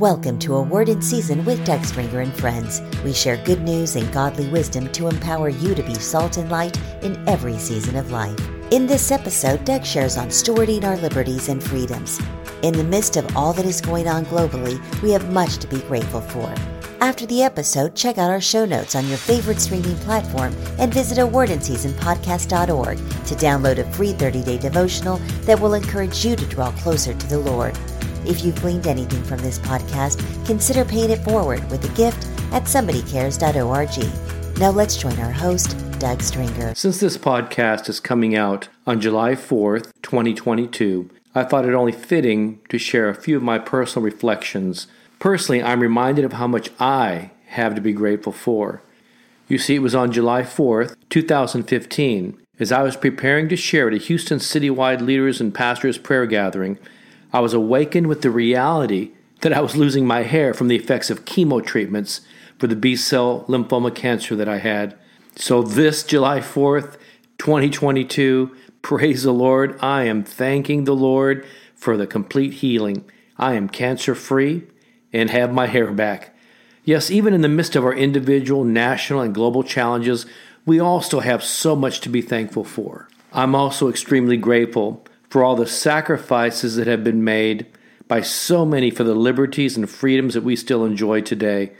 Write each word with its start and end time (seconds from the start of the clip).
Welcome 0.00 0.40
to 0.40 0.56
A 0.56 0.60
Word 0.60 0.88
in 0.88 1.00
Season 1.00 1.44
with 1.44 1.64
Doug 1.64 1.84
Stringer 1.84 2.18
and 2.18 2.34
friends. 2.34 2.82
We 3.04 3.12
share 3.12 3.36
good 3.44 3.60
news 3.60 3.94
and 3.94 4.12
godly 4.12 4.48
wisdom 4.48 4.90
to 4.90 5.06
empower 5.06 5.50
you 5.50 5.72
to 5.72 5.84
be 5.84 5.94
salt 5.94 6.36
and 6.36 6.50
light 6.50 6.76
in 7.04 7.16
every 7.28 7.56
season 7.58 7.94
of 7.94 8.10
life. 8.10 8.36
In 8.72 8.88
this 8.88 9.12
episode, 9.12 9.64
Doug 9.64 9.84
shares 9.84 10.16
on 10.16 10.30
stewarding 10.30 10.82
our 10.82 10.96
liberties 10.96 11.48
and 11.48 11.62
freedoms. 11.62 12.20
In 12.62 12.74
the 12.74 12.82
midst 12.82 13.16
of 13.16 13.36
all 13.36 13.52
that 13.52 13.66
is 13.66 13.80
going 13.80 14.08
on 14.08 14.24
globally, 14.24 14.80
we 15.00 15.12
have 15.12 15.32
much 15.32 15.58
to 15.58 15.68
be 15.68 15.78
grateful 15.82 16.22
for. 16.22 16.52
After 17.00 17.24
the 17.26 17.44
episode, 17.44 17.94
check 17.94 18.18
out 18.18 18.30
our 18.32 18.40
show 18.40 18.64
notes 18.64 18.96
on 18.96 19.06
your 19.06 19.18
favorite 19.18 19.60
streaming 19.60 19.96
platform 19.98 20.52
and 20.80 20.92
visit 20.92 21.18
a 21.18 21.26
word 21.26 21.50
in 21.50 21.60
season 21.60 21.92
podcast.org 21.92 22.96
to 22.96 23.34
download 23.36 23.78
a 23.78 23.92
free 23.92 24.12
30-day 24.12 24.58
devotional 24.58 25.18
that 25.42 25.60
will 25.60 25.74
encourage 25.74 26.24
you 26.24 26.34
to 26.34 26.46
draw 26.46 26.72
closer 26.72 27.14
to 27.14 27.26
the 27.28 27.38
Lord. 27.38 27.78
If 28.26 28.42
you've 28.42 28.60
gleaned 28.60 28.86
anything 28.86 29.22
from 29.24 29.38
this 29.40 29.58
podcast, 29.58 30.46
consider 30.46 30.84
paying 30.84 31.10
it 31.10 31.22
forward 31.24 31.68
with 31.70 31.84
a 31.84 31.94
gift 31.94 32.26
at 32.52 32.64
somebodycares.org. 32.64 34.58
Now 34.58 34.70
let's 34.70 34.96
join 34.96 35.18
our 35.18 35.32
host, 35.32 35.76
Doug 35.98 36.22
Stringer. 36.22 36.74
Since 36.74 37.00
this 37.00 37.18
podcast 37.18 37.88
is 37.88 38.00
coming 38.00 38.34
out 38.34 38.68
on 38.86 39.00
July 39.00 39.32
4th, 39.32 39.92
2022, 40.02 41.10
I 41.34 41.44
thought 41.44 41.66
it 41.66 41.74
only 41.74 41.92
fitting 41.92 42.60
to 42.70 42.78
share 42.78 43.10
a 43.10 43.14
few 43.14 43.36
of 43.36 43.42
my 43.42 43.58
personal 43.58 44.04
reflections. 44.04 44.86
Personally, 45.18 45.62
I'm 45.62 45.80
reminded 45.80 46.24
of 46.24 46.34
how 46.34 46.46
much 46.46 46.70
I 46.80 47.30
have 47.48 47.74
to 47.74 47.80
be 47.80 47.92
grateful 47.92 48.32
for. 48.32 48.80
You 49.48 49.58
see, 49.58 49.74
it 49.74 49.80
was 49.80 49.94
on 49.94 50.12
July 50.12 50.42
4th, 50.42 50.96
2015, 51.10 52.40
as 52.58 52.72
I 52.72 52.82
was 52.82 52.96
preparing 52.96 53.48
to 53.50 53.56
share 53.56 53.88
at 53.88 53.94
a 53.94 53.98
Houston 53.98 54.38
citywide 54.38 55.00
leaders 55.00 55.40
and 55.40 55.54
pastors 55.54 55.98
prayer 55.98 56.24
gathering, 56.24 56.78
I 57.34 57.40
was 57.40 57.52
awakened 57.52 58.06
with 58.06 58.22
the 58.22 58.30
reality 58.30 59.10
that 59.40 59.52
I 59.52 59.60
was 59.60 59.74
losing 59.74 60.06
my 60.06 60.22
hair 60.22 60.54
from 60.54 60.68
the 60.68 60.76
effects 60.76 61.10
of 61.10 61.24
chemo 61.24 61.66
treatments 61.66 62.20
for 62.60 62.68
the 62.68 62.76
B 62.76 62.94
cell 62.94 63.44
lymphoma 63.48 63.92
cancer 63.92 64.36
that 64.36 64.48
I 64.48 64.58
had. 64.58 64.96
So, 65.34 65.60
this 65.60 66.04
July 66.04 66.38
4th, 66.38 66.96
2022, 67.38 68.54
praise 68.82 69.24
the 69.24 69.32
Lord, 69.32 69.76
I 69.80 70.04
am 70.04 70.22
thanking 70.22 70.84
the 70.84 70.94
Lord 70.94 71.44
for 71.74 71.96
the 71.96 72.06
complete 72.06 72.52
healing. 72.52 73.04
I 73.36 73.54
am 73.54 73.68
cancer 73.68 74.14
free 74.14 74.68
and 75.12 75.28
have 75.30 75.52
my 75.52 75.66
hair 75.66 75.90
back. 75.90 76.36
Yes, 76.84 77.10
even 77.10 77.34
in 77.34 77.40
the 77.40 77.48
midst 77.48 77.74
of 77.74 77.84
our 77.84 77.94
individual, 77.94 78.62
national, 78.62 79.22
and 79.22 79.34
global 79.34 79.64
challenges, 79.64 80.24
we 80.64 80.78
all 80.78 81.00
still 81.00 81.20
have 81.20 81.42
so 81.42 81.74
much 81.74 82.00
to 82.02 82.08
be 82.08 82.22
thankful 82.22 82.62
for. 82.62 83.08
I'm 83.32 83.56
also 83.56 83.88
extremely 83.88 84.36
grateful 84.36 85.04
for 85.34 85.42
all 85.42 85.56
the 85.56 85.66
sacrifices 85.66 86.76
that 86.76 86.86
have 86.86 87.02
been 87.02 87.24
made 87.24 87.66
by 88.06 88.20
so 88.20 88.64
many 88.64 88.88
for 88.88 89.02
the 89.02 89.16
liberties 89.16 89.76
and 89.76 89.90
freedoms 89.90 90.34
that 90.34 90.44
we 90.44 90.54
still 90.54 90.84
enjoy 90.84 91.20
today. 91.20 91.72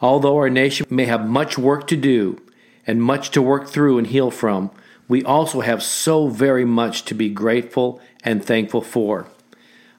Although 0.00 0.36
our 0.36 0.50
nation 0.50 0.84
may 0.90 1.04
have 1.04 1.24
much 1.24 1.56
work 1.56 1.86
to 1.86 1.96
do 1.96 2.42
and 2.88 3.00
much 3.00 3.30
to 3.30 3.40
work 3.40 3.68
through 3.68 3.98
and 3.98 4.08
heal 4.08 4.32
from, 4.32 4.72
we 5.06 5.22
also 5.22 5.60
have 5.60 5.80
so 5.80 6.26
very 6.26 6.64
much 6.64 7.04
to 7.04 7.14
be 7.14 7.28
grateful 7.28 8.00
and 8.24 8.44
thankful 8.44 8.80
for. 8.82 9.28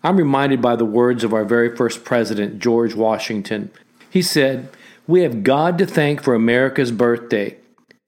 I'm 0.04 0.18
reminded 0.18 0.62
by 0.62 0.76
the 0.76 0.84
words 0.84 1.24
of 1.24 1.34
our 1.34 1.46
very 1.46 1.74
first 1.74 2.04
president, 2.04 2.60
George 2.60 2.96
Washington. 2.96 3.72
He 4.10 4.22
said, 4.22 4.68
We 5.08 5.22
have 5.22 5.44
God 5.44 5.78
to 5.78 5.86
thank 5.86 6.22
for 6.22 6.36
America's 6.36 6.92
birthday. 6.92 7.56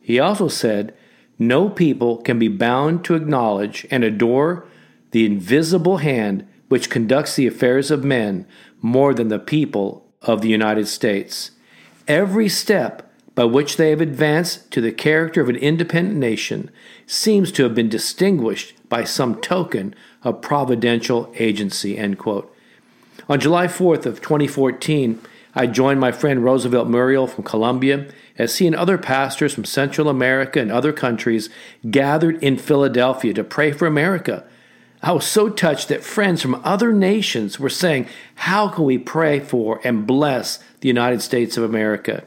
He 0.01 0.19
also 0.19 0.49
said, 0.49 0.93
No 1.39 1.69
people 1.69 2.17
can 2.17 2.37
be 2.37 2.49
bound 2.49 3.05
to 3.05 3.15
acknowledge 3.15 3.87
and 3.89 4.03
adore 4.03 4.65
the 5.11 5.25
invisible 5.25 5.97
hand 5.97 6.47
which 6.67 6.89
conducts 6.89 7.35
the 7.35 7.47
affairs 7.47 7.91
of 7.91 8.03
men 8.03 8.45
more 8.81 9.13
than 9.13 9.27
the 9.27 9.39
people 9.39 10.05
of 10.21 10.41
the 10.41 10.49
United 10.49 10.87
States. 10.87 11.51
Every 12.07 12.49
step 12.49 13.11
by 13.35 13.45
which 13.45 13.77
they 13.77 13.89
have 13.89 14.01
advanced 14.01 14.71
to 14.71 14.81
the 14.81 14.91
character 14.91 15.41
of 15.41 15.49
an 15.49 15.55
independent 15.55 16.17
nation 16.17 16.69
seems 17.05 17.51
to 17.51 17.63
have 17.63 17.75
been 17.75 17.89
distinguished 17.89 18.73
by 18.89 19.03
some 19.03 19.39
token 19.39 19.95
of 20.23 20.41
providential 20.41 21.33
agency. 21.37 21.97
End 21.97 22.17
quote. 22.17 22.53
On 23.29 23.39
July 23.39 23.67
4th 23.67 24.05
of 24.05 24.21
2014, 24.21 25.19
I 25.53 25.67
joined 25.67 25.99
my 25.99 26.11
friend 26.11 26.43
Roosevelt 26.43 26.87
Muriel 26.87 27.27
from 27.27 27.43
Colombia 27.43 28.07
as 28.37 28.57
he 28.57 28.67
and 28.67 28.75
other 28.75 28.97
pastors 28.97 29.53
from 29.53 29.65
Central 29.65 30.09
America 30.09 30.59
and 30.59 30.71
other 30.71 30.93
countries 30.93 31.49
gathered 31.89 32.41
in 32.43 32.57
Philadelphia 32.57 33.33
to 33.33 33.43
pray 33.43 33.71
for 33.71 33.85
America. 33.85 34.45
I 35.03 35.13
was 35.13 35.25
so 35.25 35.49
touched 35.49 35.87
that 35.87 36.03
friends 36.03 36.41
from 36.41 36.61
other 36.63 36.93
nations 36.93 37.59
were 37.59 37.69
saying, 37.69 38.07
How 38.35 38.67
can 38.67 38.85
we 38.85 38.97
pray 38.97 39.39
for 39.39 39.81
and 39.83 40.05
bless 40.05 40.59
the 40.81 40.87
United 40.87 41.21
States 41.21 41.57
of 41.57 41.63
America? 41.63 42.23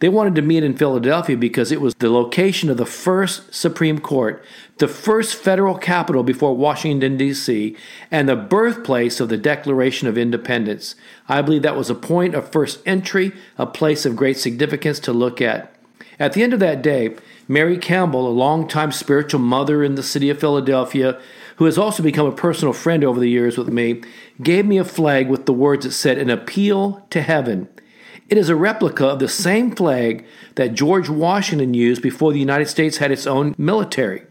They 0.00 0.08
wanted 0.08 0.34
to 0.34 0.42
meet 0.42 0.64
in 0.64 0.76
Philadelphia 0.76 1.36
because 1.36 1.70
it 1.70 1.80
was 1.80 1.94
the 1.94 2.10
location 2.10 2.68
of 2.68 2.76
the 2.76 2.84
first 2.84 3.54
Supreme 3.54 4.00
Court, 4.00 4.44
the 4.78 4.88
first 4.88 5.36
federal 5.36 5.78
capital 5.78 6.24
before 6.24 6.56
Washington, 6.56 7.16
D.C., 7.16 7.76
and 8.10 8.28
the 8.28 8.34
birthplace 8.34 9.20
of 9.20 9.28
the 9.28 9.36
Declaration 9.36 10.08
of 10.08 10.18
Independence. 10.18 10.96
I 11.28 11.40
believe 11.40 11.62
that 11.62 11.76
was 11.76 11.88
a 11.88 11.94
point 11.94 12.34
of 12.34 12.50
first 12.50 12.80
entry, 12.84 13.32
a 13.56 13.64
place 13.64 14.04
of 14.04 14.16
great 14.16 14.38
significance 14.38 14.98
to 15.00 15.12
look 15.12 15.40
at. 15.40 15.72
At 16.18 16.32
the 16.32 16.42
end 16.42 16.52
of 16.52 16.60
that 16.60 16.82
day, 16.82 17.14
Mary 17.46 17.78
Campbell, 17.78 18.28
a 18.28 18.30
longtime 18.30 18.90
spiritual 18.90 19.40
mother 19.40 19.84
in 19.84 19.94
the 19.94 20.02
city 20.02 20.30
of 20.30 20.40
Philadelphia, 20.40 21.20
who 21.56 21.64
has 21.64 21.78
also 21.78 22.02
become 22.02 22.26
a 22.26 22.32
personal 22.32 22.72
friend 22.72 23.04
over 23.04 23.20
the 23.20 23.30
years 23.30 23.56
with 23.58 23.68
me, 23.68 24.02
gave 24.42 24.66
me 24.66 24.78
a 24.78 24.84
flag 24.84 25.28
with 25.28 25.46
the 25.46 25.52
words 25.52 25.84
that 25.84 25.92
said, 25.92 26.18
An 26.18 26.30
appeal 26.30 27.06
to 27.10 27.22
heaven. 27.22 27.68
It 28.28 28.38
is 28.38 28.48
a 28.48 28.56
replica 28.56 29.06
of 29.06 29.18
the 29.18 29.28
same 29.28 29.74
flag 29.74 30.24
that 30.54 30.74
George 30.74 31.08
Washington 31.08 31.74
used 31.74 32.02
before 32.02 32.32
the 32.32 32.38
United 32.38 32.68
States 32.68 32.96
had 32.96 33.12
its 33.12 33.26
own 33.26 33.54
military. 33.58 34.22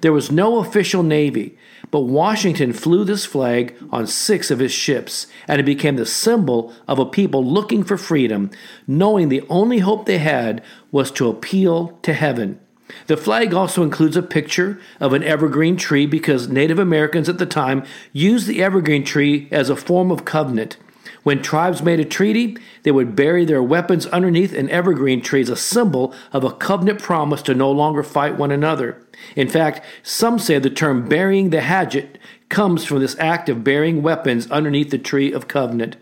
There 0.00 0.12
was 0.12 0.30
no 0.30 0.58
official 0.58 1.02
navy, 1.02 1.56
but 1.90 2.00
Washington 2.00 2.72
flew 2.72 3.04
this 3.04 3.24
flag 3.24 3.74
on 3.90 4.06
six 4.06 4.50
of 4.50 4.58
his 4.58 4.72
ships, 4.72 5.26
and 5.48 5.60
it 5.60 5.64
became 5.64 5.96
the 5.96 6.06
symbol 6.06 6.72
of 6.88 6.98
a 6.98 7.06
people 7.06 7.44
looking 7.44 7.82
for 7.82 7.96
freedom, 7.96 8.50
knowing 8.86 9.28
the 9.28 9.44
only 9.48 9.78
hope 9.78 10.06
they 10.06 10.18
had 10.18 10.62
was 10.90 11.10
to 11.12 11.28
appeal 11.28 11.98
to 12.02 12.12
heaven. 12.12 12.60
The 13.06 13.16
flag 13.16 13.52
also 13.52 13.82
includes 13.82 14.16
a 14.16 14.22
picture 14.22 14.80
of 15.00 15.12
an 15.12 15.24
evergreen 15.24 15.76
tree 15.76 16.06
because 16.06 16.48
Native 16.48 16.78
Americans 16.78 17.28
at 17.28 17.38
the 17.38 17.46
time 17.46 17.84
used 18.12 18.46
the 18.46 18.62
evergreen 18.62 19.04
tree 19.04 19.48
as 19.50 19.70
a 19.70 19.76
form 19.76 20.10
of 20.10 20.24
covenant. 20.24 20.76
When 21.22 21.42
tribes 21.42 21.82
made 21.82 21.98
a 21.98 22.04
treaty, 22.04 22.56
they 22.84 22.92
would 22.92 23.16
bury 23.16 23.44
their 23.44 23.62
weapons 23.62 24.06
underneath 24.06 24.52
an 24.52 24.70
evergreen 24.70 25.20
tree 25.20 25.40
as 25.40 25.48
a 25.48 25.56
symbol 25.56 26.14
of 26.32 26.44
a 26.44 26.52
covenant 26.52 27.00
promise 27.00 27.42
to 27.42 27.54
no 27.54 27.70
longer 27.70 28.04
fight 28.04 28.36
one 28.36 28.52
another. 28.52 29.02
In 29.34 29.48
fact, 29.48 29.84
some 30.04 30.38
say 30.38 30.60
the 30.60 30.70
term 30.70 31.08
burying 31.08 31.50
the 31.50 31.62
hatchet 31.62 32.18
comes 32.48 32.84
from 32.84 33.00
this 33.00 33.18
act 33.18 33.48
of 33.48 33.64
burying 33.64 34.02
weapons 34.02 34.48
underneath 34.52 34.90
the 34.90 34.98
tree 34.98 35.32
of 35.32 35.48
covenant. 35.48 35.96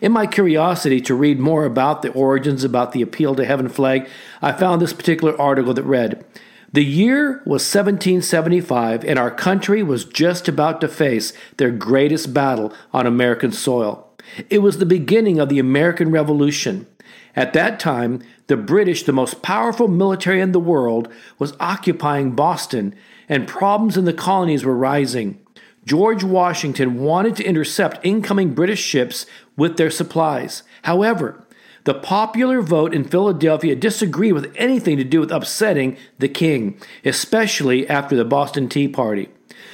In 0.00 0.12
my 0.12 0.26
curiosity 0.26 1.00
to 1.02 1.14
read 1.14 1.38
more 1.38 1.64
about 1.64 2.00
the 2.00 2.12
origins 2.12 2.64
about 2.64 2.92
the 2.92 3.02
appeal 3.02 3.34
to 3.34 3.44
heaven 3.44 3.68
flag, 3.68 4.08
I 4.40 4.52
found 4.52 4.80
this 4.80 4.94
particular 4.94 5.38
article 5.38 5.74
that 5.74 5.82
read, 5.82 6.24
the 6.72 6.84
year 6.84 7.42
was 7.44 7.62
1775, 7.62 9.04
and 9.04 9.18
our 9.18 9.30
country 9.30 9.82
was 9.82 10.04
just 10.04 10.46
about 10.46 10.80
to 10.80 10.88
face 10.88 11.32
their 11.56 11.72
greatest 11.72 12.32
battle 12.32 12.72
on 12.92 13.06
American 13.06 13.50
soil. 13.50 14.08
It 14.48 14.58
was 14.58 14.78
the 14.78 14.86
beginning 14.86 15.40
of 15.40 15.48
the 15.48 15.58
American 15.58 16.12
Revolution. 16.12 16.86
At 17.34 17.52
that 17.54 17.80
time, 17.80 18.22
the 18.46 18.56
British, 18.56 19.02
the 19.02 19.12
most 19.12 19.42
powerful 19.42 19.88
military 19.88 20.40
in 20.40 20.52
the 20.52 20.60
world, 20.60 21.08
was 21.40 21.56
occupying 21.58 22.32
Boston, 22.32 22.94
and 23.28 23.48
problems 23.48 23.96
in 23.96 24.04
the 24.04 24.12
colonies 24.12 24.64
were 24.64 24.76
rising. 24.76 25.40
George 25.84 26.22
Washington 26.22 27.00
wanted 27.00 27.34
to 27.36 27.44
intercept 27.44 28.04
incoming 28.04 28.54
British 28.54 28.80
ships 28.80 29.26
with 29.60 29.76
their 29.76 29.90
supplies. 29.90 30.64
However, 30.82 31.46
the 31.84 31.94
popular 31.94 32.60
vote 32.60 32.92
in 32.92 33.04
Philadelphia 33.04 33.76
disagreed 33.76 34.32
with 34.32 34.52
anything 34.56 34.96
to 34.96 35.04
do 35.04 35.20
with 35.20 35.30
upsetting 35.30 35.96
the 36.18 36.28
king, 36.28 36.80
especially 37.04 37.88
after 37.88 38.16
the 38.16 38.24
Boston 38.24 38.68
Tea 38.68 38.88
Party. 38.88 39.28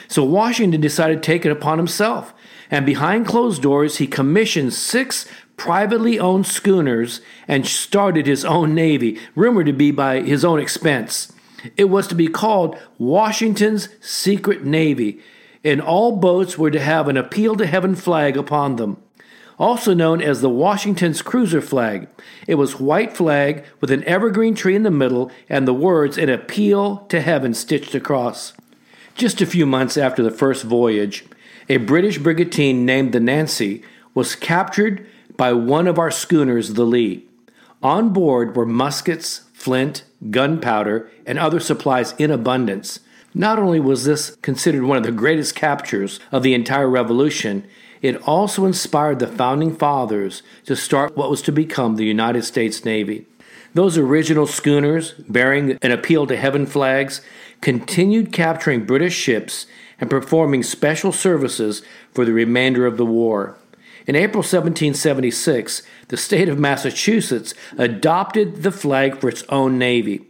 So 0.09 0.23
Washington 0.25 0.81
decided 0.81 1.23
to 1.23 1.27
take 1.27 1.47
it 1.47 1.53
upon 1.53 1.79
himself 1.79 2.35
and 2.71 2.85
behind 2.85 3.27
closed 3.27 3.63
doors, 3.63 3.99
he 3.99 4.07
commissioned 4.07 4.75
six 4.75 5.27
privately 5.57 6.19
owned 6.19 6.47
schooners 6.47 7.21
and 7.47 7.67
started 7.67 8.27
his 8.27 8.45
own 8.45 8.75
navy, 8.75 9.19
rumored 9.35 9.67
to 9.67 9.73
be 9.73 9.91
by 9.91 10.21
his 10.21 10.45
own 10.45 10.59
expense. 10.59 11.33
It 11.77 11.85
was 11.85 12.07
to 12.09 12.15
be 12.15 12.29
called 12.29 12.77
Washington's 12.99 13.89
Secret 14.01 14.65
Navy, 14.65 15.21
and 15.65 15.81
all 15.81 16.17
boats 16.17 16.59
were 16.59 16.71
to 16.71 16.81
have 16.81 17.09
an 17.09 17.17
appeal 17.17 17.57
to 17.57 17.67
heaven 17.67 17.95
flag 17.95 18.37
upon 18.37 18.77
them. 18.77 18.99
Also 19.59 19.95
known 19.95 20.21
as 20.21 20.41
the 20.41 20.51
Washington's 20.51 21.23
Cruiser 21.23 21.63
flag. 21.63 22.09
It 22.47 22.57
was 22.57 22.79
white 22.79 23.17
flag 23.17 23.65
with 23.81 23.91
an 23.91 24.05
evergreen 24.05 24.55
tree 24.55 24.77
in 24.77 24.83
the 24.83 24.91
middle 24.91 25.31
and 25.49 25.67
the 25.67 25.75
words 25.75 26.19
an 26.19 26.29
appeal 26.29 26.99
to 27.09 27.21
heaven 27.21 27.55
stitched 27.55 27.95
across. 27.95 28.53
Just 29.15 29.41
a 29.41 29.47
few 29.47 29.65
months 29.65 29.97
after 29.97 30.23
the 30.23 30.31
first 30.31 30.65
voyage, 30.65 31.25
a 31.69 31.79
British 31.79 32.19
brigantine 32.19 32.85
named 32.85 33.13
the 33.13 33.21
Nancy 33.21 33.83
was 34.15 34.35
captured 34.35 35.07
by 35.37 35.53
one 35.53 35.87
of 35.87 35.99
our 35.99 36.11
schooners, 36.11 36.75
the 36.75 36.85
Lee. 36.85 37.27
On 37.83 38.11
board 38.13 38.57
were 38.57 38.67
muskets, 38.67 39.43
flint, 39.53 40.05
gunpowder, 40.31 41.11
and 41.25 41.39
other 41.39 41.61
supplies 41.61 42.15
in 42.19 42.31
abundance. 42.31 43.01
Not 43.35 43.59
only 43.59 43.81
was 43.81 44.05
this 44.05 44.37
considered 44.43 44.85
one 44.85 44.97
of 44.97 45.03
the 45.03 45.13
greatest 45.13 45.55
captures 45.55 46.21
of 46.33 46.43
the 46.43 46.55
entire 46.55 46.89
revolution, 46.89 47.67
it 48.03 48.17
also 48.23 48.65
inspired 48.65 49.19
the 49.19 49.27
founding 49.27 49.75
fathers 49.75 50.43
to 50.65 50.77
start 50.77 51.17
what 51.17 51.31
was 51.31 51.43
to 51.43 51.53
become 51.53 51.97
the 51.97 52.05
United 52.05 52.45
States 52.45 52.85
Navy. 52.85 53.27
Those 53.75 53.99
original 53.99 54.47
schooners, 54.47 55.13
bearing 55.29 55.79
an 55.83 55.93
appeal 55.93 56.27
to 56.27 56.37
heaven 56.37 56.67
flags, 56.67 57.21
continued 57.61 58.33
capturing 58.33 58.87
British 58.87 59.15
ships 59.15 59.67
and 60.01 60.09
performing 60.09 60.63
special 60.63 61.13
services 61.13 61.83
for 62.13 62.25
the 62.25 62.33
remainder 62.33 62.87
of 62.87 62.97
the 62.97 63.07
war. 63.07 63.57
In 64.07 64.15
April 64.15 64.41
1776, 64.41 65.83
the 66.09 66.17
state 66.17 66.49
of 66.49 66.59
Massachusetts 66.59 67.55
adopted 67.77 68.63
the 68.63 68.71
flag 68.71 69.19
for 69.19 69.29
its 69.29 69.43
own 69.49 69.79
navy. 69.79 70.25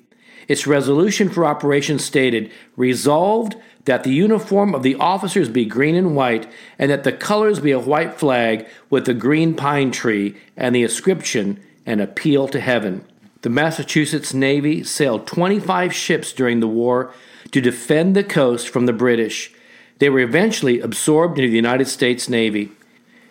Its 0.48 0.66
resolution 0.66 1.28
for 1.28 1.44
operations 1.44 2.04
stated, 2.04 2.50
resolved 2.76 3.56
that 3.86 4.04
the 4.04 4.12
uniform 4.12 4.74
of 4.74 4.82
the 4.82 4.96
officers 4.96 5.48
be 5.48 5.64
green 5.64 5.94
and 5.94 6.14
white, 6.14 6.46
and 6.78 6.90
that 6.90 7.04
the 7.04 7.12
colors 7.12 7.60
be 7.60 7.70
a 7.70 7.78
white 7.78 8.14
flag 8.14 8.66
with 8.90 9.08
a 9.08 9.14
green 9.14 9.54
pine 9.54 9.90
tree 9.90 10.36
and 10.56 10.74
the 10.74 10.82
inscription, 10.82 11.60
an 11.86 12.00
appeal 12.00 12.48
to 12.48 12.60
heaven. 12.60 13.04
The 13.42 13.50
Massachusetts 13.50 14.34
Navy 14.34 14.82
sailed 14.82 15.26
25 15.26 15.94
ships 15.94 16.32
during 16.32 16.58
the 16.58 16.66
war 16.66 17.12
to 17.52 17.60
defend 17.60 18.16
the 18.16 18.24
coast 18.24 18.68
from 18.68 18.86
the 18.86 18.92
British. 18.92 19.52
They 19.98 20.10
were 20.10 20.20
eventually 20.20 20.80
absorbed 20.80 21.38
into 21.38 21.50
the 21.50 21.56
United 21.56 21.86
States 21.86 22.28
Navy. 22.28 22.72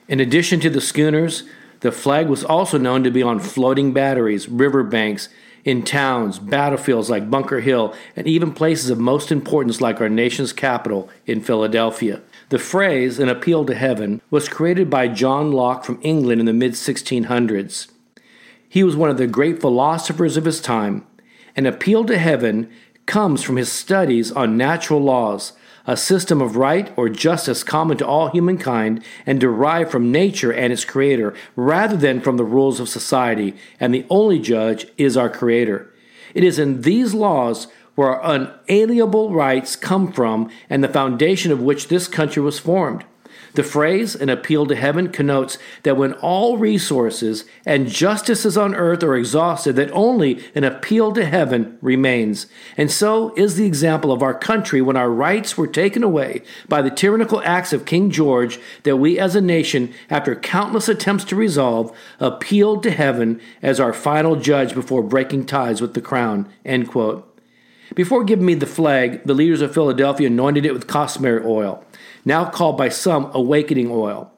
In 0.08 0.22
addition 0.22 0.62
to 0.62 0.70
the 0.70 0.80
schooners, 0.80 1.44
the 1.82 1.92
flag 1.92 2.30
was 2.30 2.46
also 2.46 2.78
known 2.78 3.04
to 3.04 3.12
be 3.12 3.22
on 3.22 3.40
floating 3.40 3.92
batteries, 3.92 4.48
riverbanks, 4.48 5.28
in 5.66 5.82
towns, 5.82 6.38
battlefields 6.38 7.10
like 7.10 7.30
Bunker 7.30 7.60
Hill, 7.60 7.94
and 8.16 8.28
even 8.28 8.54
places 8.54 8.92
of 8.92 9.00
most 9.00 9.32
importance 9.32 9.82
like 9.82 10.00
our 10.00 10.08
nation's 10.08 10.54
capital 10.54 11.10
in 11.26 11.42
Philadelphia. 11.42 12.22
The 12.50 12.60
phrase, 12.60 13.18
an 13.18 13.28
appeal 13.28 13.66
to 13.66 13.74
heaven, 13.74 14.22
was 14.30 14.48
created 14.48 14.90
by 14.90 15.08
John 15.08 15.52
Locke 15.52 15.84
from 15.84 16.00
England 16.04 16.40
in 16.40 16.46
the 16.46 16.54
mid 16.54 16.74
1600s. 16.74 17.88
He 18.70 18.84
was 18.84 18.96
one 18.96 19.10
of 19.10 19.18
the 19.18 19.26
great 19.26 19.60
philosophers 19.60 20.38
of 20.38 20.46
his 20.46 20.62
time. 20.62 21.06
An 21.56 21.66
appeal 21.66 22.06
to 22.06 22.18
heaven 22.18 22.72
comes 23.08 23.42
from 23.42 23.56
his 23.56 23.72
studies 23.72 24.32
on 24.32 24.58
natural 24.58 25.00
laws, 25.00 25.54
a 25.88 25.98
system 25.98 26.42
of 26.42 26.56
right 26.56 26.92
or 26.98 27.10
justice 27.10 27.64
common 27.64 27.98
to 27.98 28.08
all 28.08 28.30
humankind 28.30 29.04
and 29.26 29.40
derived 29.40 29.92
from 29.92 30.12
nature 30.12 30.52
and 30.52 30.74
its 30.74 30.86
creator, 30.86 31.34
rather 31.56 31.96
than 31.96 32.22
from 32.22 32.38
the 32.38 32.44
rules 32.44 32.80
of 32.80 32.90
society, 32.90 33.56
and 33.80 33.94
the 33.94 34.06
only 34.10 34.40
judge 34.40 34.88
is 34.98 35.16
our 35.16 35.30
creator. 35.30 35.94
It 36.34 36.44
is 36.44 36.60
in 36.60 36.82
these 36.82 37.14
laws 37.14 37.68
where 37.96 38.10
our 38.10 38.36
unalienable 38.36 39.34
rights 39.34 39.76
come 39.76 40.12
from 40.12 40.50
and 40.70 40.84
the 40.84 40.90
foundation 40.90 41.52
of 41.52 41.62
which 41.62 41.88
this 41.88 42.08
country 42.08 42.42
was 42.42 42.60
formed. 42.60 43.06
The 43.56 43.64
phrase, 43.64 44.16
an 44.16 44.28
appeal 44.28 44.66
to 44.66 44.76
heaven, 44.76 45.10
connotes 45.10 45.58
that 45.84 45.96
when 45.96 46.12
all 46.16 46.58
resources 46.58 47.46
and 47.66 47.88
justices 47.88 48.58
on 48.58 48.76
earth 48.76 49.02
are 49.02 49.16
exhausted, 49.16 49.78
that 49.78 49.92
only 49.92 50.44
an 50.54 50.66
appeal 50.66 51.14
to 51.14 51.26
heaven 51.26 51.78
remains. 51.82 52.48
And 52.76 52.92
so 52.92 53.34
is 53.36 53.56
the 53.56 53.66
example 53.66 54.12
of 54.12 54.22
our 54.22 54.34
country 54.34 54.82
when 54.82 54.98
our 54.98 55.10
rights 55.10 55.58
were 55.58 55.68
taken 55.68 56.04
away 56.04 56.42
by 56.68 56.82
the 56.82 56.92
tyrannical 56.92 57.42
acts 57.46 57.72
of 57.72 57.86
King 57.86 58.12
George, 58.12 58.60
that 58.84 58.98
we 58.98 59.18
as 59.18 59.36
a 59.36 59.42
nation, 59.42 59.94
after 60.10 60.36
countless 60.36 60.90
attempts 60.90 61.24
to 61.26 61.38
resolve, 61.38 61.96
appealed 62.20 62.84
to 62.84 62.92
heaven 62.92 63.40
as 63.62 63.80
our 63.80 63.94
final 63.94 64.36
judge 64.36 64.74
before 64.74 65.02
breaking 65.02 65.46
ties 65.46 65.80
with 65.80 65.94
the 65.94 66.02
crown. 66.02 66.52
End 66.66 66.90
quote. 66.90 67.32
Before 67.94 68.26
giving 68.26 68.46
me 68.46 68.56
the 68.56 68.66
flag, 68.66 69.24
the 69.24 69.34
leaders 69.34 69.62
of 69.62 69.74
Philadelphia 69.74 70.28
anointed 70.28 70.66
it 70.66 70.74
with 70.74 70.88
costmary 70.88 71.42
oil 71.46 71.85
now 72.26 72.50
called 72.50 72.78
by 72.78 72.90
some 72.90 73.30
awakening 73.34 73.90
oil. 73.90 74.32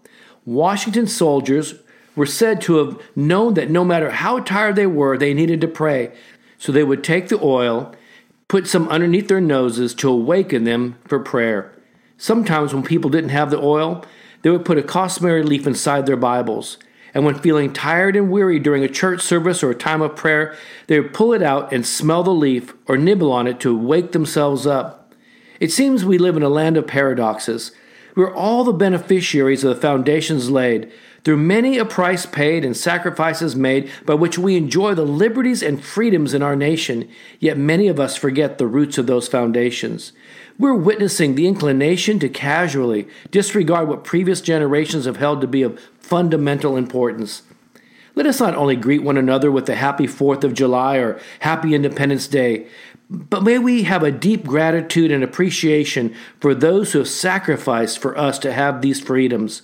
Washington 0.46 1.08
soldiers 1.08 1.76
were 2.16 2.26
said 2.26 2.62
to 2.62 2.78
have 2.78 3.02
known 3.16 3.54
that 3.54 3.70
no 3.70 3.86
matter 3.86 4.12
how 4.12 4.40
tired 4.40 4.76
they 4.76 4.88
were, 4.88 5.18
they 5.18 5.34
needed 5.34 5.62
to 5.62 5.68
pray. 5.68 6.12
So 6.58 6.72
they 6.72 6.84
would 6.84 7.04
take 7.04 7.30
the 7.30 7.40
oil, 7.42 7.94
put 8.48 8.68
some 8.68 8.88
underneath 8.90 9.28
their 9.28 9.42
noses 9.42 9.94
to 9.96 10.10
awaken 10.10 10.64
them 10.64 10.98
for 11.06 11.20
prayer. 11.20 11.74
Sometimes, 12.18 12.74
when 12.74 12.84
people 12.84 13.12
didn't 13.12 13.30
have 13.30 13.52
the 13.52 13.60
oil, 13.60 14.04
they 14.42 14.50
would 14.50 14.66
put 14.66 14.80
a 14.80 14.84
costmary 14.84 15.44
leaf 15.44 15.68
inside 15.68 16.06
their 16.06 16.18
Bibles. 16.18 16.78
And 17.14 17.26
when 17.26 17.40
feeling 17.40 17.74
tired 17.74 18.16
and 18.16 18.32
weary 18.32 18.60
during 18.60 18.84
a 18.84 18.90
church 18.90 19.22
service 19.22 19.64
or 19.64 19.72
a 19.72 19.76
time 19.76 20.02
of 20.02 20.16
prayer, 20.16 20.56
they 20.88 21.00
would 21.00 21.14
pull 21.14 21.34
it 21.34 21.44
out 21.44 21.72
and 21.72 21.86
smell 21.86 22.24
the 22.24 22.32
leaf 22.32 22.74
or 22.88 22.98
nibble 22.98 23.32
on 23.32 23.48
it 23.48 23.60
to 23.62 23.78
wake 23.78 24.12
themselves 24.12 24.66
up. 24.66 25.07
It 25.60 25.72
seems 25.72 26.06
we 26.06 26.18
live 26.18 26.38
in 26.38 26.44
a 26.44 26.50
land 26.50 26.78
of 26.78 26.88
paradoxes. 26.88 27.72
We're 28.16 28.34
all 28.34 28.64
the 28.64 28.74
beneficiaries 28.74 29.64
of 29.64 29.76
the 29.76 29.82
foundations 29.82 30.50
laid, 30.50 30.92
through 31.24 31.38
many 31.38 31.78
a 31.78 31.86
price 31.86 32.26
paid 32.26 32.64
and 32.64 32.76
sacrifices 32.76 33.56
made 33.56 33.92
by 34.06 34.14
which 34.14 34.40
we 34.40 34.56
enjoy 34.56 34.96
the 34.96 35.06
liberties 35.06 35.62
and 35.62 35.84
freedoms 35.84 36.34
in 36.34 36.42
our 36.42 36.56
nation, 36.56 37.10
yet 37.40 37.58
many 37.58 37.88
of 37.88 38.00
us 38.00 38.16
forget 38.16 38.58
the 38.58 38.66
roots 38.66 38.98
of 38.98 39.08
those 39.08 39.28
foundations. 39.28 40.14
We're 40.58 40.74
witnessing 40.74 41.36
the 41.36 41.48
inclination 41.48 42.18
to 42.20 42.30
casually 42.30 43.08
disregard 43.30 43.88
what 43.88 44.04
previous 44.04 44.42
generations 44.42 45.06
have 45.06 45.18
held 45.18 45.42
to 45.42 45.48
be 45.48 45.62
of 45.62 45.80
fundamental 46.00 46.76
importance. 46.76 47.44
Let 48.16 48.26
us 48.26 48.40
not 48.40 48.56
only 48.56 48.76
greet 48.76 49.04
one 49.04 49.18
another 49.18 49.52
with 49.52 49.70
a 49.70 49.76
happy 49.76 50.08
4th 50.08 50.44
of 50.44 50.56
July 50.56 50.98
or 50.98 51.20
happy 51.42 51.76
Independence 51.76 52.28
Day, 52.28 52.66
but 53.10 53.44
may 53.44 53.58
we 53.58 53.84
have 53.84 54.04
a 54.04 54.12
deep 54.12 54.44
gratitude 54.46 55.12
and 55.12 55.24
appreciation 55.24 56.14
for 56.40 56.54
those 56.54 56.92
who 56.92 57.00
have 57.00 57.08
sacrificed 57.08 58.00
for 58.00 58.18
us 58.18 58.38
to 58.40 58.52
have 58.52 58.82
these 58.82 59.00
freedoms. 59.00 59.62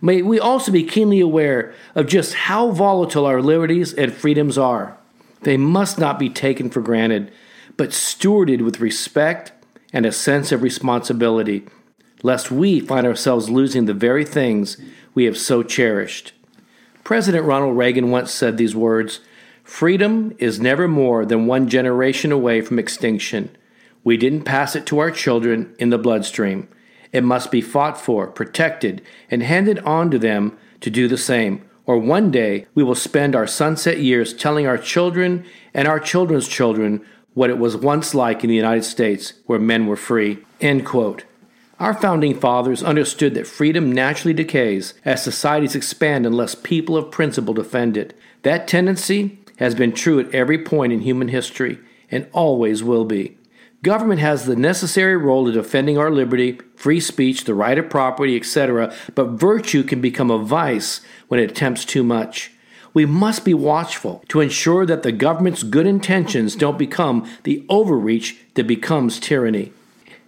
May 0.00 0.22
we 0.22 0.38
also 0.38 0.70
be 0.70 0.84
keenly 0.84 1.20
aware 1.20 1.74
of 1.94 2.06
just 2.06 2.34
how 2.34 2.70
volatile 2.70 3.26
our 3.26 3.42
liberties 3.42 3.92
and 3.92 4.12
freedoms 4.12 4.56
are. 4.58 4.96
They 5.40 5.56
must 5.56 5.98
not 5.98 6.18
be 6.18 6.28
taken 6.28 6.70
for 6.70 6.80
granted, 6.80 7.32
but 7.76 7.90
stewarded 7.90 8.62
with 8.62 8.80
respect 8.80 9.52
and 9.92 10.06
a 10.06 10.12
sense 10.12 10.52
of 10.52 10.62
responsibility, 10.62 11.64
lest 12.22 12.50
we 12.50 12.80
find 12.80 13.06
ourselves 13.06 13.50
losing 13.50 13.86
the 13.86 13.94
very 13.94 14.24
things 14.24 14.76
we 15.14 15.24
have 15.24 15.38
so 15.38 15.62
cherished. 15.62 16.32
President 17.04 17.44
Ronald 17.44 17.76
Reagan 17.76 18.10
once 18.10 18.32
said 18.32 18.58
these 18.58 18.76
words 18.76 19.20
Freedom 19.66 20.32
is 20.38 20.60
never 20.60 20.86
more 20.86 21.26
than 21.26 21.48
one 21.48 21.68
generation 21.68 22.30
away 22.30 22.60
from 22.60 22.78
extinction. 22.78 23.54
We 24.04 24.16
didn't 24.16 24.44
pass 24.44 24.76
it 24.76 24.86
to 24.86 25.00
our 25.00 25.10
children 25.10 25.74
in 25.80 25.90
the 25.90 25.98
bloodstream. 25.98 26.68
It 27.12 27.24
must 27.24 27.50
be 27.50 27.60
fought 27.60 28.00
for, 28.00 28.28
protected, 28.28 29.02
and 29.28 29.42
handed 29.42 29.80
on 29.80 30.12
to 30.12 30.20
them 30.20 30.56
to 30.80 30.88
do 30.88 31.08
the 31.08 31.18
same. 31.18 31.68
Or 31.84 31.98
one 31.98 32.30
day 32.30 32.66
we 32.76 32.84
will 32.84 32.94
spend 32.94 33.34
our 33.34 33.48
sunset 33.48 33.98
years 33.98 34.32
telling 34.32 34.68
our 34.68 34.78
children 34.78 35.44
and 35.74 35.88
our 35.88 35.98
children's 35.98 36.46
children 36.46 37.04
what 37.34 37.50
it 37.50 37.58
was 37.58 37.76
once 37.76 38.14
like 38.14 38.44
in 38.44 38.48
the 38.48 38.56
United 38.56 38.84
States 38.84 39.34
where 39.46 39.58
men 39.58 39.88
were 39.88 39.96
free. 39.96 40.38
End 40.60 40.86
quote. 40.86 41.24
Our 41.80 41.92
founding 41.92 42.38
fathers 42.38 42.84
understood 42.84 43.34
that 43.34 43.48
freedom 43.48 43.90
naturally 43.90 44.32
decays 44.32 44.94
as 45.04 45.24
societies 45.24 45.74
expand 45.74 46.24
unless 46.24 46.54
people 46.54 46.96
of 46.96 47.10
principle 47.10 47.52
defend 47.52 47.96
it. 47.96 48.16
That 48.42 48.68
tendency 48.68 49.40
has 49.56 49.74
been 49.74 49.92
true 49.92 50.20
at 50.20 50.34
every 50.34 50.62
point 50.62 50.92
in 50.92 51.00
human 51.00 51.28
history 51.28 51.78
and 52.10 52.28
always 52.32 52.82
will 52.82 53.04
be. 53.04 53.36
Government 53.82 54.20
has 54.20 54.46
the 54.46 54.56
necessary 54.56 55.16
role 55.16 55.46
of 55.48 55.54
defending 55.54 55.98
our 55.98 56.10
liberty, 56.10 56.58
free 56.74 57.00
speech, 57.00 57.44
the 57.44 57.54
right 57.54 57.78
of 57.78 57.90
property, 57.90 58.36
etc., 58.36 58.92
but 59.14 59.30
virtue 59.30 59.82
can 59.82 60.00
become 60.00 60.30
a 60.30 60.38
vice 60.38 61.00
when 61.28 61.38
it 61.38 61.50
attempts 61.50 61.84
too 61.84 62.02
much. 62.02 62.52
We 62.94 63.04
must 63.04 63.44
be 63.44 63.54
watchful 63.54 64.24
to 64.28 64.40
ensure 64.40 64.86
that 64.86 65.02
the 65.02 65.12
government's 65.12 65.62
good 65.62 65.86
intentions 65.86 66.56
don't 66.56 66.78
become 66.78 67.28
the 67.42 67.64
overreach 67.68 68.38
that 68.54 68.66
becomes 68.66 69.20
tyranny. 69.20 69.72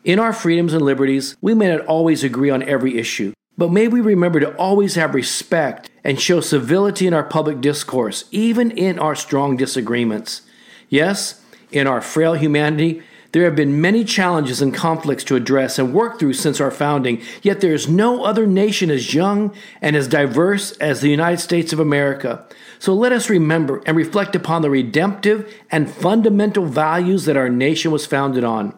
In 0.04 0.18
our 0.18 0.32
freedoms 0.32 0.74
and 0.74 0.82
liberties, 0.82 1.34
we 1.40 1.54
may 1.54 1.68
not 1.68 1.86
always 1.86 2.22
agree 2.22 2.50
on 2.50 2.62
every 2.62 2.98
issue, 2.98 3.32
but 3.58 3.72
may 3.72 3.88
we 3.88 4.00
remember 4.00 4.38
to 4.38 4.54
always 4.56 4.94
have 4.94 5.14
respect 5.14 5.90
and 6.04 6.20
show 6.20 6.40
civility 6.40 7.08
in 7.08 7.12
our 7.12 7.24
public 7.24 7.60
discourse, 7.60 8.24
even 8.30 8.70
in 8.70 8.98
our 9.00 9.16
strong 9.16 9.56
disagreements. 9.56 10.42
Yes, 10.88 11.42
in 11.72 11.88
our 11.88 12.00
frail 12.00 12.34
humanity, 12.34 13.02
there 13.32 13.44
have 13.44 13.56
been 13.56 13.80
many 13.80 14.04
challenges 14.04 14.62
and 14.62 14.72
conflicts 14.72 15.24
to 15.24 15.36
address 15.36 15.78
and 15.78 15.92
work 15.92 16.18
through 16.18 16.32
since 16.32 16.60
our 16.60 16.70
founding, 16.70 17.20
yet 17.42 17.60
there 17.60 17.74
is 17.74 17.88
no 17.88 18.24
other 18.24 18.46
nation 18.46 18.90
as 18.90 19.12
young 19.12 19.52
and 19.82 19.96
as 19.96 20.08
diverse 20.08 20.72
as 20.78 21.00
the 21.00 21.10
United 21.10 21.38
States 21.38 21.72
of 21.72 21.80
America. 21.80 22.46
So 22.78 22.94
let 22.94 23.12
us 23.12 23.28
remember 23.28 23.82
and 23.84 23.96
reflect 23.96 24.34
upon 24.34 24.62
the 24.62 24.70
redemptive 24.70 25.52
and 25.70 25.90
fundamental 25.90 26.64
values 26.64 27.26
that 27.26 27.36
our 27.36 27.50
nation 27.50 27.90
was 27.90 28.06
founded 28.06 28.44
on. 28.44 28.72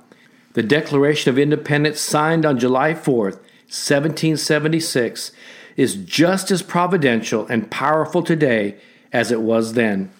The 0.54 0.62
Declaration 0.64 1.30
of 1.30 1.38
Independence, 1.38 2.00
signed 2.00 2.44
on 2.44 2.58
July 2.58 2.94
4th, 2.94 3.38
1776, 3.70 5.32
is 5.76 5.94
just 5.96 6.50
as 6.50 6.62
providential 6.62 7.46
and 7.46 7.70
powerful 7.70 8.22
today 8.22 8.76
as 9.12 9.30
it 9.30 9.40
was 9.40 9.74
then. 9.74 10.10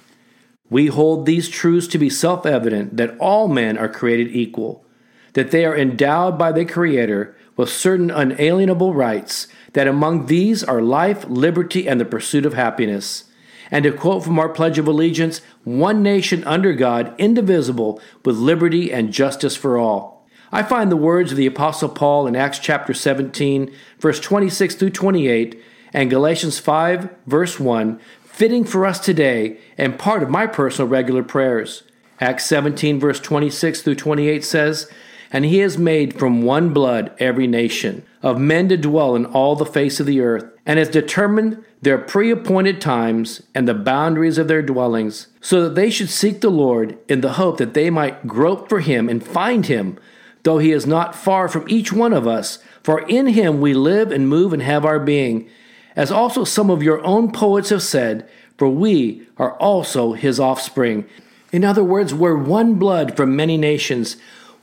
We 0.71 0.87
hold 0.87 1.27
these 1.27 1.49
truths 1.49 1.89
to 1.89 1.99
be 1.99 2.09
self 2.09 2.47
evident 2.47 2.97
that 2.97 3.19
all 3.19 3.49
men 3.49 3.77
are 3.77 3.89
created 3.89 4.29
equal, 4.35 4.85
that 5.33 5.51
they 5.51 5.65
are 5.65 5.77
endowed 5.77 6.39
by 6.39 6.53
the 6.53 6.65
Creator 6.65 7.37
with 7.57 7.69
certain 7.69 8.11
unalienable 8.11 8.95
rights, 8.95 9.49
that 9.73 9.89
among 9.89 10.27
these 10.27 10.63
are 10.63 10.81
life, 10.81 11.25
liberty, 11.29 11.89
and 11.89 12.01
the 12.01 12.05
pursuit 12.05 12.47
of 12.47 12.55
happiness. 12.55 13.25
And 13.71 13.85
to 13.85 13.93
quote 13.93 14.25
from 14.25 14.39
our 14.39 14.49
Pledge 14.49 14.79
of 14.79 14.89
Allegiance, 14.89 15.41
one 15.65 16.03
nation 16.03 16.43
under 16.45 16.73
God, 16.73 17.15
indivisible, 17.19 18.01
with 18.25 18.37
liberty 18.37 18.93
and 18.93 19.13
justice 19.13 19.57
for 19.57 19.77
all. 19.77 20.20
I 20.53 20.65
find 20.65 20.91
the 20.91 20.97
words 20.97 21.31
of 21.31 21.37
the 21.37 21.47
Apostle 21.47 21.89
Paul 21.89 22.27
in 22.27 22.35
Acts 22.35 22.59
chapter 22.59 22.93
17, 22.93 23.73
verse 24.01 24.19
26 24.19 24.75
through 24.75 24.91
28, 24.91 25.63
and 25.93 26.11
Galatians 26.11 26.59
5, 26.59 27.09
verse 27.27 27.61
1, 27.61 28.01
fitting 28.25 28.65
for 28.65 28.85
us 28.85 28.99
today 28.99 29.59
and 29.79 29.99
part 29.99 30.25
of 30.25 30.31
my 30.31 30.49
personal 30.49 30.89
regular 30.89 31.23
prayers. 31.23 31.85
Acts 32.21 32.47
17, 32.47 32.99
verse 32.99 33.21
26 33.21 33.83
through 33.83 33.95
28 33.95 34.45
says, 34.45 34.91
And 35.31 35.45
he 35.45 35.59
has 35.59 35.79
made 35.79 36.19
from 36.19 36.43
one 36.43 36.73
blood 36.73 37.15
every 37.21 37.47
nation 37.47 38.05
of 38.21 38.41
men 38.41 38.69
to 38.71 38.77
dwell 38.77 39.15
in 39.15 39.27
all 39.27 39.55
the 39.55 39.65
face 39.65 40.01
of 40.01 40.07
the 40.07 40.21
earth, 40.21 40.51
and 40.67 40.81
has 40.81 40.89
determined 40.89 41.65
their 41.81 41.97
pre 41.97 42.31
appointed 42.33 42.81
times 42.81 43.41
and 43.55 43.69
the 43.69 43.75
boundaries 43.75 44.37
of 44.37 44.49
their 44.49 44.63
dwellings, 44.63 45.29
so 45.41 45.63
that 45.63 45.77
they 45.77 45.91
should 45.91 46.11
seek 46.11 46.41
the 46.41 46.51
Lord 46.51 46.99
in 47.09 47.21
the 47.21 47.35
hope 47.35 47.59
that 47.59 47.75
they 47.75 47.89
might 47.89 48.27
grope 48.27 48.69
for 48.69 48.81
him 48.81 49.09
and 49.09 49.25
find 49.25 49.67
him 49.67 49.97
though 50.43 50.59
he 50.59 50.73
is 50.73 50.87
not 50.87 51.15
far 51.15 51.49
from 51.49 51.69
each 51.69 51.93
one 51.93 52.13
of 52.13 52.27
us, 52.27 52.59
for 52.83 53.01
in 53.09 53.29
him 53.29 53.61
we 53.61 53.75
live 53.75 54.11
and 54.11 54.29
move 54.29 54.53
and 54.53 54.63
have 54.63 54.85
our 54.85 54.99
being. 54.99 55.49
As 55.97 56.11
also 56.11 56.45
some 56.45 56.71
of 56.71 56.83
your 56.83 57.05
own 57.05 57.33
poets 57.33 57.71
have 57.71 57.83
said, 57.83 58.29
for 58.57 58.69
we 58.69 59.27
are 59.37 59.57
also 59.57 60.13
his 60.13 60.39
offspring. 60.39 61.07
In 61.53 61.65
other 61.65 61.85
words, 61.85 62.15
we're 62.15 62.37
one 62.37 62.75
blood 62.75 63.17
from 63.17 63.35
many 63.35 63.57
nations. 63.57 64.17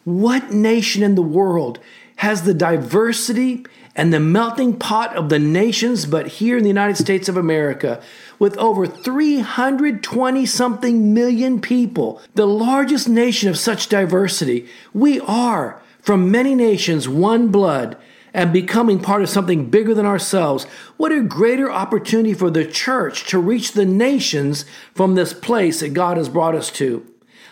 What 0.04 0.52
nation 0.52 1.04
in 1.04 1.16
the 1.16 1.22
world 1.22 1.80
has 2.18 2.44
the 2.44 2.54
diversity 2.54 3.66
and 3.96 4.14
the 4.14 4.20
melting 4.20 4.78
pot 4.78 5.16
of 5.16 5.30
the 5.30 5.40
nations 5.40 6.06
but 6.06 6.28
here 6.28 6.58
in 6.58 6.64
the 6.64 6.70
United 6.70 6.98
States 6.98 7.28
of 7.28 7.38
America? 7.38 8.02
with 8.40 8.58
over 8.58 8.86
320 8.86 10.46
something 10.46 11.14
million 11.14 11.62
people, 11.62 12.22
the 12.36 12.48
largest 12.48 13.08
nation 13.08 13.50
of 13.50 13.58
such 13.58 13.90
diversity. 13.90 14.68
We 14.94 15.20
are, 15.22 15.82
from 16.02 16.32
many 16.32 16.56
nations, 16.56 17.10
one 17.10 17.50
blood 17.50 17.98
and 18.34 18.54
becoming 18.54 19.00
part 19.00 19.24
of 19.24 19.30
something 19.30 19.70
bigger 19.70 19.94
than 19.94 20.06
ourselves. 20.06 20.66
What 20.98 21.12
a 21.12 21.22
greater 21.22 21.72
opportunity 21.72 22.34
for 22.34 22.52
the 22.52 22.66
church 22.66 23.26
to 23.30 23.40
reach 23.40 23.72
the 23.72 23.86
nations 23.86 24.66
from 24.94 25.16
this 25.16 25.34
place 25.34 25.80
that 25.80 25.94
God 25.94 26.18
has 26.18 26.30
brought 26.30 26.54
us 26.54 26.70
to. 26.72 27.06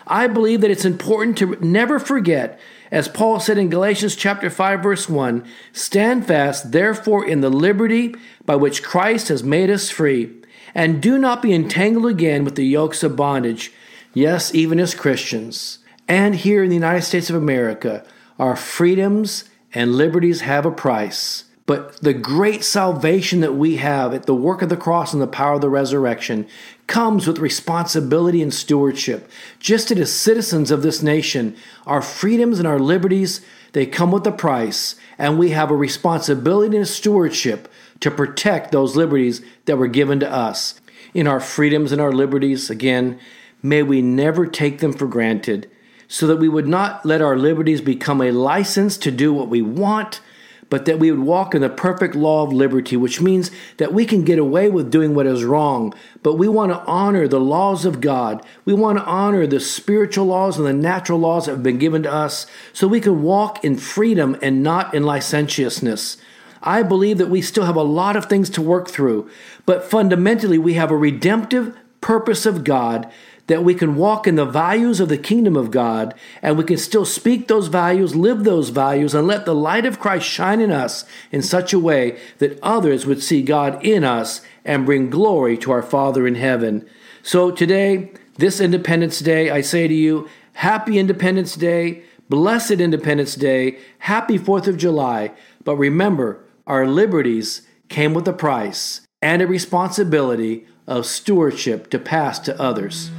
I 0.06 0.26
believe 0.26 0.60
that 0.60 0.70
it's 0.70 0.84
important 0.84 1.36
to 1.38 1.56
never 1.64 1.98
forget, 1.98 2.60
as 2.90 3.08
Paul 3.08 3.40
said 3.40 3.58
in 3.58 3.70
Galatians 3.70 4.14
chapter 4.14 4.50
5 4.50 4.82
verse 4.82 5.08
1, 5.08 5.44
stand 5.72 6.26
fast 6.26 6.72
therefore 6.72 7.26
in 7.26 7.40
the 7.40 7.50
liberty 7.50 8.14
by 8.44 8.56
which 8.56 8.82
Christ 8.82 9.28
has 9.28 9.42
made 9.42 9.70
us 9.70 9.90
free, 9.90 10.32
and 10.74 11.02
do 11.02 11.18
not 11.18 11.42
be 11.42 11.52
entangled 11.52 12.06
again 12.06 12.44
with 12.44 12.54
the 12.54 12.66
yokes 12.66 13.02
of 13.02 13.16
bondage. 13.16 13.72
Yes, 14.14 14.54
even 14.54 14.78
as 14.78 14.94
Christians. 14.94 15.80
And 16.08 16.36
here 16.36 16.62
in 16.62 16.68
the 16.68 16.76
United 16.76 17.02
States 17.02 17.28
of 17.28 17.36
America, 17.36 18.06
our 18.38 18.54
freedoms 18.54 19.44
and 19.74 19.96
liberties 19.96 20.42
have 20.42 20.64
a 20.64 20.70
price. 20.70 21.45
But 21.66 22.00
the 22.00 22.14
great 22.14 22.62
salvation 22.62 23.40
that 23.40 23.56
we 23.56 23.76
have 23.76 24.14
at 24.14 24.26
the 24.26 24.34
work 24.34 24.62
of 24.62 24.68
the 24.68 24.76
cross 24.76 25.12
and 25.12 25.20
the 25.20 25.26
power 25.26 25.54
of 25.54 25.60
the 25.60 25.68
resurrection 25.68 26.46
comes 26.86 27.26
with 27.26 27.40
responsibility 27.40 28.40
and 28.40 28.54
stewardship. 28.54 29.28
Just 29.58 29.90
as 29.90 30.12
citizens 30.12 30.70
of 30.70 30.82
this 30.82 31.02
nation, 31.02 31.56
our 31.84 32.00
freedoms 32.00 32.60
and 32.60 32.68
our 32.68 32.78
liberties, 32.78 33.44
they 33.72 33.84
come 33.84 34.12
with 34.12 34.24
a 34.28 34.32
price, 34.32 34.94
and 35.18 35.38
we 35.38 35.50
have 35.50 35.72
a 35.72 35.76
responsibility 35.76 36.76
and 36.76 36.84
a 36.84 36.86
stewardship 36.86 37.68
to 37.98 38.12
protect 38.12 38.70
those 38.70 38.94
liberties 38.94 39.42
that 39.64 39.76
were 39.76 39.88
given 39.88 40.20
to 40.20 40.32
us. 40.32 40.80
In 41.14 41.26
our 41.26 41.40
freedoms 41.40 41.90
and 41.90 42.00
our 42.00 42.12
liberties, 42.12 42.70
again, 42.70 43.18
may 43.60 43.82
we 43.82 44.02
never 44.02 44.46
take 44.46 44.78
them 44.78 44.92
for 44.92 45.08
granted, 45.08 45.68
so 46.06 46.28
that 46.28 46.36
we 46.36 46.48
would 46.48 46.68
not 46.68 47.04
let 47.04 47.20
our 47.20 47.36
liberties 47.36 47.80
become 47.80 48.20
a 48.20 48.30
license 48.30 48.96
to 48.98 49.10
do 49.10 49.32
what 49.32 49.48
we 49.48 49.62
want, 49.62 50.20
but 50.68 50.84
that 50.84 50.98
we 50.98 51.10
would 51.10 51.20
walk 51.20 51.54
in 51.54 51.62
the 51.62 51.68
perfect 51.68 52.14
law 52.14 52.42
of 52.42 52.52
liberty, 52.52 52.96
which 52.96 53.20
means 53.20 53.50
that 53.76 53.92
we 53.92 54.04
can 54.04 54.24
get 54.24 54.38
away 54.38 54.68
with 54.68 54.90
doing 54.90 55.14
what 55.14 55.26
is 55.26 55.44
wrong, 55.44 55.94
but 56.22 56.34
we 56.34 56.48
want 56.48 56.72
to 56.72 56.84
honor 56.84 57.28
the 57.28 57.40
laws 57.40 57.84
of 57.84 58.00
God. 58.00 58.44
We 58.64 58.74
want 58.74 58.98
to 58.98 59.04
honor 59.04 59.46
the 59.46 59.60
spiritual 59.60 60.26
laws 60.26 60.58
and 60.58 60.66
the 60.66 60.72
natural 60.72 61.18
laws 61.18 61.46
that 61.46 61.52
have 61.52 61.62
been 61.62 61.78
given 61.78 62.02
to 62.02 62.12
us 62.12 62.46
so 62.72 62.88
we 62.88 63.00
can 63.00 63.22
walk 63.22 63.64
in 63.64 63.76
freedom 63.76 64.36
and 64.42 64.62
not 64.62 64.92
in 64.94 65.04
licentiousness. 65.04 66.16
I 66.62 66.82
believe 66.82 67.18
that 67.18 67.30
we 67.30 67.42
still 67.42 67.64
have 67.64 67.76
a 67.76 67.82
lot 67.82 68.16
of 68.16 68.26
things 68.26 68.50
to 68.50 68.62
work 68.62 68.88
through, 68.88 69.30
but 69.66 69.84
fundamentally, 69.84 70.58
we 70.58 70.74
have 70.74 70.90
a 70.90 70.96
redemptive 70.96 71.76
purpose 72.00 72.44
of 72.44 72.64
God 72.64 73.10
that 73.46 73.64
we 73.64 73.74
can 73.74 73.96
walk 73.96 74.26
in 74.26 74.34
the 74.34 74.44
values 74.44 75.00
of 75.00 75.08
the 75.08 75.18
kingdom 75.18 75.56
of 75.56 75.70
God 75.70 76.14
and 76.42 76.58
we 76.58 76.64
can 76.64 76.76
still 76.76 77.04
speak 77.04 77.46
those 77.46 77.68
values, 77.68 78.16
live 78.16 78.44
those 78.44 78.70
values, 78.70 79.14
and 79.14 79.26
let 79.26 79.44
the 79.44 79.54
light 79.54 79.86
of 79.86 80.00
Christ 80.00 80.26
shine 80.26 80.60
in 80.60 80.72
us 80.72 81.04
in 81.30 81.42
such 81.42 81.72
a 81.72 81.78
way 81.78 82.18
that 82.38 82.58
others 82.62 83.06
would 83.06 83.22
see 83.22 83.42
God 83.42 83.84
in 83.84 84.04
us 84.04 84.40
and 84.64 84.86
bring 84.86 85.10
glory 85.10 85.56
to 85.58 85.70
our 85.70 85.82
Father 85.82 86.26
in 86.26 86.34
heaven. 86.34 86.88
So 87.22 87.50
today, 87.50 88.12
this 88.36 88.60
Independence 88.60 89.20
Day, 89.20 89.50
I 89.50 89.60
say 89.60 89.88
to 89.88 89.94
you, 89.94 90.28
Happy 90.54 90.98
Independence 90.98 91.54
Day, 91.54 92.02
blessed 92.28 92.72
Independence 92.72 93.34
Day, 93.34 93.78
happy 93.98 94.38
4th 94.38 94.66
of 94.66 94.76
July. 94.76 95.32
But 95.64 95.76
remember, 95.76 96.44
our 96.66 96.86
liberties 96.86 97.62
came 97.88 98.14
with 98.14 98.26
a 98.26 98.32
price 98.32 99.02
and 99.22 99.42
a 99.42 99.46
responsibility 99.46 100.66
of 100.86 101.06
stewardship 101.06 101.90
to 101.90 101.98
pass 101.98 102.38
to 102.40 102.60
others. 102.60 103.10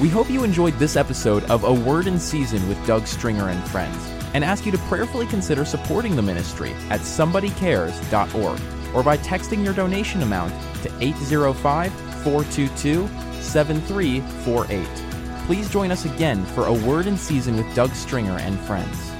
We 0.00 0.08
hope 0.08 0.30
you 0.30 0.42
enjoyed 0.42 0.74
this 0.78 0.96
episode 0.96 1.44
of 1.44 1.64
A 1.64 1.72
Word 1.72 2.06
in 2.06 2.18
Season 2.18 2.66
with 2.66 2.84
Doug 2.86 3.06
Stringer 3.06 3.50
and 3.50 3.62
friends 3.68 3.96
and 4.32 4.42
ask 4.42 4.64
you 4.64 4.72
to 4.72 4.78
prayerfully 4.78 5.26
consider 5.26 5.66
supporting 5.66 6.16
the 6.16 6.22
ministry 6.22 6.72
at 6.88 7.00
somebodycares.org 7.00 8.60
or 8.94 9.02
by 9.02 9.18
texting 9.18 9.62
your 9.62 9.74
donation 9.74 10.22
amount 10.22 10.54
to 10.82 10.90
805 11.00 11.92
422 12.24 13.06
7348. 13.42 14.86
Please 15.46 15.68
join 15.68 15.90
us 15.90 16.06
again 16.06 16.44
for 16.46 16.66
A 16.66 16.72
Word 16.72 17.06
in 17.06 17.18
Season 17.18 17.56
with 17.56 17.74
Doug 17.74 17.90
Stringer 17.90 18.38
and 18.38 18.58
friends. 18.60 19.11